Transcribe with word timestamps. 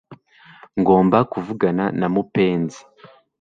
Ngomba 0.79 1.17
kuvugana 1.31 1.85
na 1.99 2.07
mupenzi 2.13 2.79